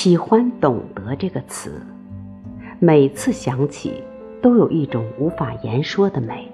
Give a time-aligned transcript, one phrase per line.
[0.00, 1.82] 喜欢“懂得”这个词，
[2.78, 4.00] 每次想起，
[4.40, 6.48] 都有一种无法言说的美，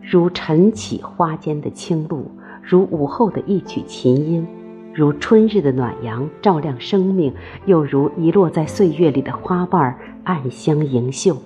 [0.00, 2.28] 如晨起花间的清露，
[2.60, 4.44] 如午后的一曲琴音，
[4.92, 7.32] 如春日的暖阳照亮生命，
[7.66, 11.36] 又如遗落在岁月里的花瓣暗香盈袖。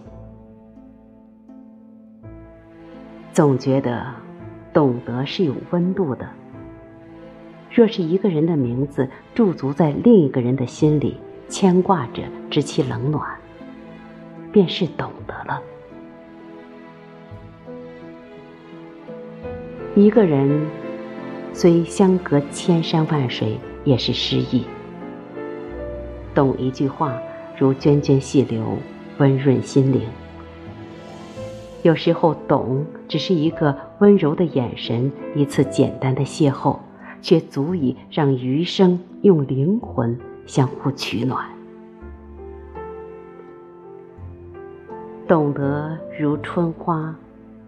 [3.31, 4.07] 总觉得，
[4.73, 6.27] 懂得是有温度的。
[7.77, 13.23] 若是一个人的名字驻足在另一个人的心里，牵挂着，知其冷暖，
[14.51, 15.61] 便是懂得了。
[19.95, 20.67] 一个人
[21.53, 24.65] 虽相隔千山万水，也是诗意。
[26.35, 27.13] 懂一句话，
[27.59, 28.79] 如涓涓细流，
[29.19, 30.01] 温润心灵。
[31.83, 36.79] 有时候，懂只是一个温柔的眼神，一次简单的邂逅。
[37.21, 41.45] 却足以让余生用灵魂相互取暖。
[45.27, 47.17] 懂得如春花，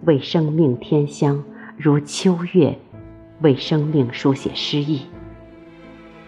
[0.04, 1.42] 为生命添香；
[1.76, 2.78] 如秋月，
[3.40, 5.02] 为生命书写诗意。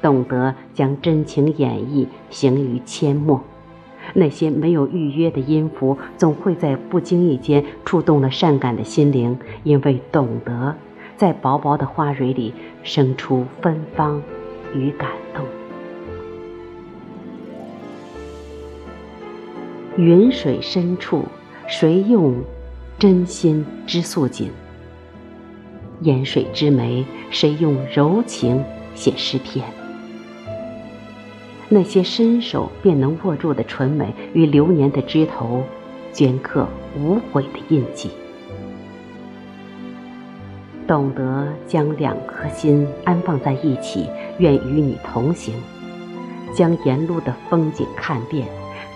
[0.03, 3.43] 懂得将真情演绎，行于阡陌。
[4.15, 10.75] 那些没有预约的音符，总会在不经意间触动了善感的心灵，因为懂得。
[11.21, 14.23] 在薄薄的花蕊里生出芬芳
[14.75, 15.45] 与感动。
[19.99, 21.27] 云水深处，
[21.69, 22.43] 谁用
[22.99, 24.51] 真心织素锦？
[26.01, 29.63] 烟水之湄，谁用柔情写诗篇？
[31.69, 35.65] 那些伸手便能握住的纯美，与流年的枝头，
[36.15, 36.67] 镌刻
[36.99, 38.09] 无悔的印记。
[40.91, 44.09] 懂得将两颗心安放在一起，
[44.39, 45.55] 愿与你同行，
[46.53, 48.49] 将沿路的风景看遍。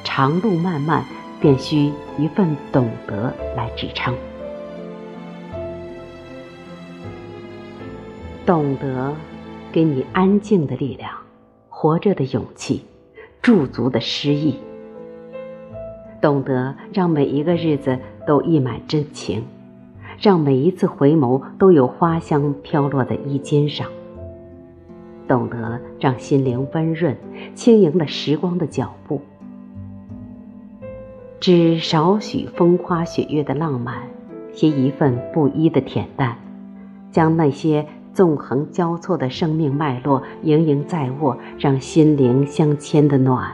[0.03, 1.05] 长路漫漫，
[1.41, 4.12] 便需一份懂得来支撑。
[8.44, 9.15] 懂得，
[9.71, 11.12] 给你安静的力量，
[11.69, 12.84] 活着的勇气，
[13.41, 14.56] 驻足的诗意。
[16.21, 19.44] 懂得，让每一个日子都溢满真情。
[20.24, 23.86] 让每一次回眸都有花香飘落在衣襟上。
[25.28, 27.14] 懂得让心灵温润，
[27.54, 29.20] 轻盈了时光的脚步。
[31.40, 33.98] 知少许风花雪月的浪漫，
[34.54, 36.38] 携一份不一的恬淡，
[37.10, 43.52] 将那些纵横交错的生命脉络盈盈在握，让心灵相牵的暖，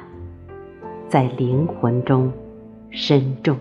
[1.09, 2.33] 在灵魂中
[2.91, 3.57] 深重。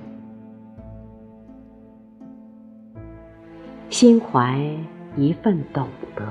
[3.89, 4.63] 心怀
[5.17, 6.23] 一份懂得，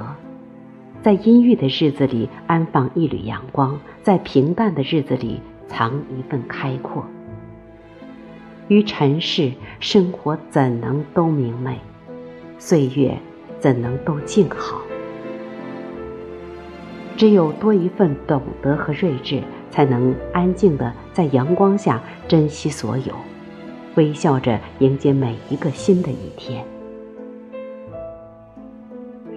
[1.03, 7.05] 在阴郁的日子里安放一缕阳光，在平淡的日子里藏一份开阔。
[8.69, 11.77] 于尘世生活怎能都明媚？
[12.61, 13.19] 岁月
[13.59, 14.81] 怎能都静好？
[17.17, 23.13] 只有多一份懂得和睿智，才能安静的在阳光下珍惜所有，
[23.97, 26.65] 微笑着迎接每一个新的一天。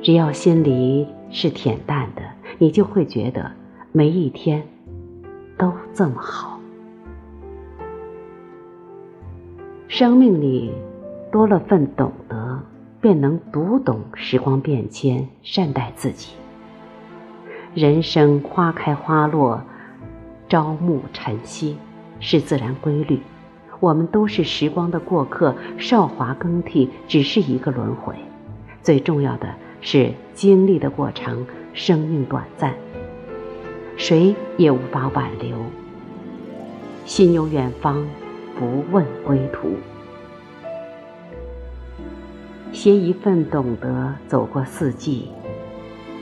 [0.02, 2.24] 只要心里是恬淡的，
[2.58, 3.52] 你就会觉得
[3.92, 4.64] 每一天
[5.60, 6.60] 都这么好。
[9.88, 10.72] 生命里
[11.32, 12.64] 多了份懂得，
[13.00, 16.34] 便能读懂时光变迁，善待自己。
[17.76, 19.62] 人生花开花落，
[20.50, 21.78] 朝暮晨曦，
[22.20, 23.20] 是自然规律。
[23.80, 28.16] 我们都是时光的过客，韶华更替只是一个轮回。
[28.82, 29.48] 最重要的。
[29.82, 32.74] 是经历的过程，生命短暂，
[33.98, 35.58] 谁也无法挽留。
[37.06, 38.08] 心有远方，
[38.58, 39.72] 不问归途。
[42.72, 45.28] 携一份懂得，走过四季，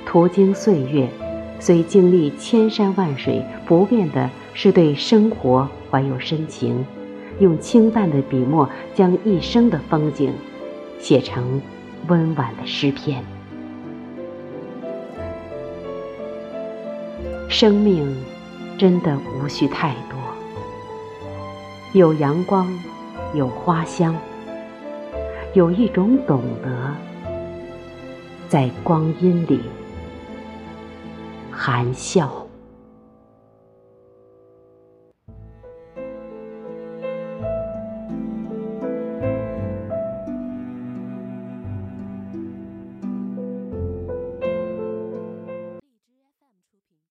[0.05, 1.09] 途经岁月，
[1.59, 6.83] 虽经历千山万水，不变的是对生活怀有深情，
[7.39, 10.33] 用清淡的笔墨，将一生的风景
[10.99, 11.61] 写成
[12.07, 13.23] 温婉的诗篇。
[17.49, 18.15] 生命
[18.77, 20.17] 真的无需太多，
[21.93, 22.71] 有阳光，
[23.33, 24.15] 有花香，
[25.53, 26.95] 有一种懂得，
[28.47, 29.61] 在光阴里
[31.51, 32.38] 含笑。